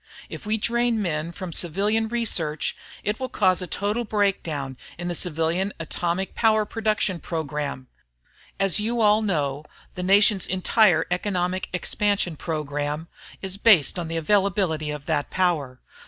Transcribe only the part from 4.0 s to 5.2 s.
breakdown in the